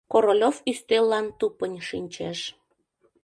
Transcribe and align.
Королёв 0.13 0.55
ӱстеллан 0.71 1.27
тупынь 1.39 1.79
шинчеш. 1.87 2.39